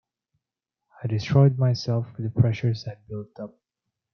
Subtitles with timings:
[1.03, 3.53] I destroyed myself with the pressures I'd built up.